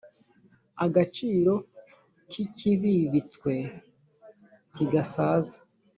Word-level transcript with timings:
agaciro 0.85 1.53
kikibibitswe 2.31 3.53
ntigasaza. 4.73 5.57